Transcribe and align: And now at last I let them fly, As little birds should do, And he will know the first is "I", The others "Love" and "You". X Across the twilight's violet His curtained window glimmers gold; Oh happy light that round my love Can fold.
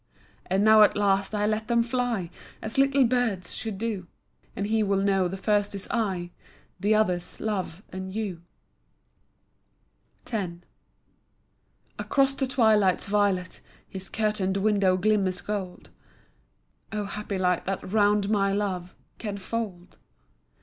And 0.47 0.63
now 0.63 0.81
at 0.81 0.97
last 0.97 1.35
I 1.35 1.45
let 1.45 1.67
them 1.67 1.83
fly, 1.83 2.31
As 2.59 2.79
little 2.79 3.05
birds 3.05 3.53
should 3.53 3.77
do, 3.77 4.07
And 4.55 4.65
he 4.65 4.81
will 4.81 4.97
know 5.03 5.27
the 5.27 5.37
first 5.37 5.75
is 5.75 5.87
"I", 5.91 6.31
The 6.79 6.95
others 6.95 7.39
"Love" 7.39 7.83
and 7.91 8.11
"You". 8.15 8.41
X 10.27 10.53
Across 11.99 12.33
the 12.33 12.47
twilight's 12.47 13.07
violet 13.07 13.61
His 13.87 14.09
curtained 14.09 14.57
window 14.57 14.97
glimmers 14.97 15.39
gold; 15.39 15.91
Oh 16.91 17.05
happy 17.05 17.37
light 17.37 17.65
that 17.65 17.83
round 17.93 18.27
my 18.27 18.51
love 18.53 18.95
Can 19.19 19.37
fold. 19.37 19.97